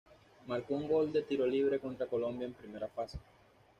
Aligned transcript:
Marcó 0.47 0.73
un 0.73 0.87
gol 0.87 1.13
de 1.13 1.21
tiro 1.21 1.45
libre 1.45 1.77
contra 1.79 2.07
Colombia 2.07 2.47
en 2.47 2.55
primera 2.55 2.87
fase. 2.87 3.19